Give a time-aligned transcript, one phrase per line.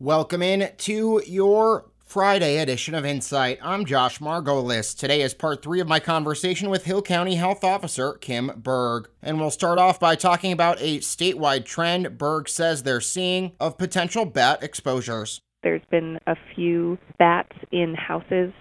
[0.00, 3.58] Welcome in to your Friday edition of Insight.
[3.60, 4.96] I'm Josh Margolis.
[4.96, 9.08] Today is part three of my conversation with Hill County Health Officer Kim Berg.
[9.20, 13.76] And we'll start off by talking about a statewide trend Berg says they're seeing of
[13.76, 15.40] potential bat exposures.
[15.64, 18.52] There's been a few bats in houses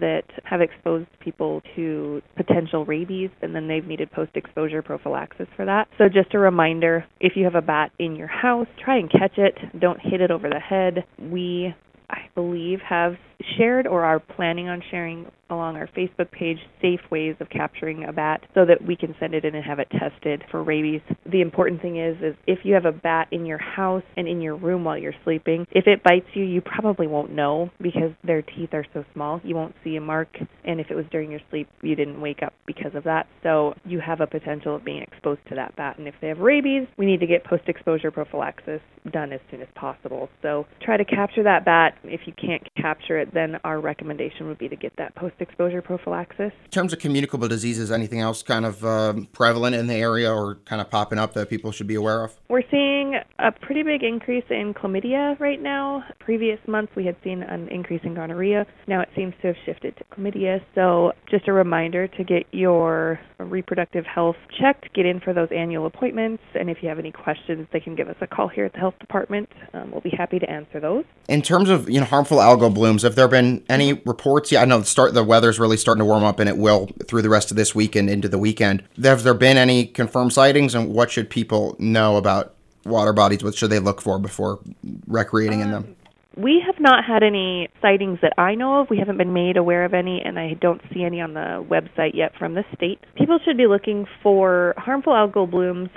[0.00, 5.64] that have exposed people to potential rabies and then they've needed post exposure prophylaxis for
[5.64, 5.88] that.
[5.98, 9.38] So, just a reminder if you have a bat in your house, try and catch
[9.38, 9.54] it.
[9.80, 11.04] Don't hit it over the head.
[11.18, 11.74] We
[12.08, 13.14] I believe, have
[13.58, 18.12] shared or are planning on sharing along our Facebook page safe ways of capturing a
[18.12, 21.00] bat so that we can send it in and have it tested for rabies.
[21.30, 24.40] The important thing is is if you have a bat in your house and in
[24.40, 28.42] your room while you're sleeping, if it bites you, you probably won't know because their
[28.42, 29.40] teeth are so small.
[29.44, 30.28] You won't see a mark
[30.64, 33.26] and if it was during your sleep, you didn't wake up because of that.
[33.42, 36.38] So you have a potential of being exposed to that bat and if they have
[36.38, 38.80] rabies, we need to get post-exposure prophylaxis
[39.12, 40.28] done as soon as possible.
[40.42, 41.94] So try to capture that bat.
[42.02, 45.82] If you can't capture it, then our recommendation would be to get that post exposure
[45.82, 46.52] prophylaxis.
[46.64, 50.56] In terms of communicable diseases, anything else kind of uh, prevalent in the area or
[50.64, 52.34] kind of popping up that people should be aware of?
[52.48, 56.04] We're seeing a pretty big increase in chlamydia right now.
[56.18, 58.66] Previous months we had seen an increase in gonorrhea.
[58.86, 60.60] Now it seems to have shifted to chlamydia.
[60.74, 65.86] So just a reminder to get your reproductive health checked, get in for those annual
[65.86, 68.72] appointments, and if you have any questions, they can give us a call here at
[68.72, 69.48] the health department.
[69.74, 71.04] Um, we'll be happy to answer those.
[71.28, 74.52] In terms of you know harmful algal blooms, have there been any reports?
[74.52, 76.88] Yeah, I know the start the weather's really starting to warm up, and it will
[77.06, 78.82] through the rest of this week and into the weekend.
[79.02, 82.54] Have there been any confirmed sightings, and what should people know about
[82.84, 83.42] water bodies?
[83.42, 84.60] What should they look for before
[85.06, 85.84] recreating in them?
[85.84, 85.96] Um,
[86.36, 88.90] we have not had any sightings that I know of.
[88.90, 92.14] We haven't been made aware of any, and I don't see any on the website
[92.14, 93.00] yet from the state.
[93.16, 95.88] People should be looking for harmful algal blooms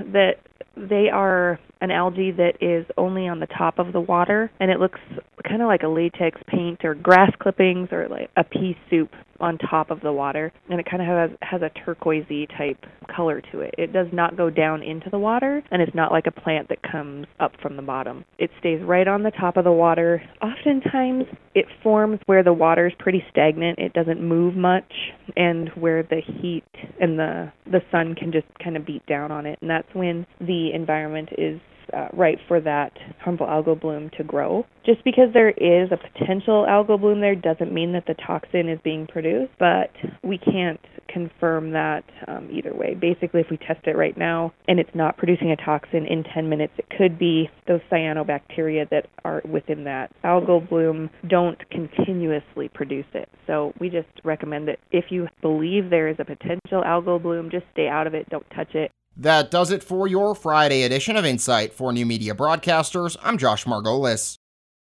[0.00, 0.36] that
[0.76, 4.80] they are an algae that is only on the top of the water and it
[4.80, 5.00] looks
[5.46, 9.58] kind of like a latex paint or grass clippings or like a pea soup on
[9.58, 12.78] top of the water and it kind of has has a turquoisey type
[13.14, 13.74] color to it.
[13.76, 16.78] It does not go down into the water and it's not like a plant that
[16.82, 18.24] comes up from the bottom.
[18.38, 20.22] It stays right on the top of the water.
[20.40, 23.78] Oftentimes it forms where the water is pretty stagnant.
[23.78, 24.92] It doesn't move much
[25.36, 26.64] and where the heat
[27.00, 30.26] and the the sun can just kind of beat down on it and that's when
[30.40, 31.60] the environment is
[31.94, 34.64] uh, right for that harmful algal bloom to grow.
[34.84, 38.78] Just because there is a potential algal bloom there doesn't mean that the toxin is
[38.84, 39.90] being produced, but
[40.22, 42.94] we can't confirm that um, either way.
[42.94, 46.48] Basically, if we test it right now and it's not producing a toxin in 10
[46.48, 53.06] minutes, it could be those cyanobacteria that are within that algal bloom don't continuously produce
[53.14, 53.28] it.
[53.46, 57.64] So we just recommend that if you believe there is a potential algal bloom, just
[57.72, 58.90] stay out of it, don't touch it.
[59.16, 63.16] That does it for your Friday edition of Insight for New Media Broadcasters.
[63.22, 64.38] I'm Josh Margolis.